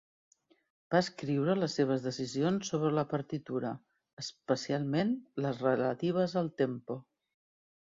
[0.93, 3.75] Va escriure les seves decisions sobre la partitura,
[4.25, 5.15] especialment
[5.47, 7.01] les relatives al tempo.